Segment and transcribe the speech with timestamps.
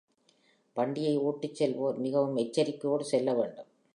[0.75, 3.69] வண்டியை ஓட்டிச் செல்லுவோர் மிகவும் எச்சரிக்கையோடு செல்ல வேண்டும்.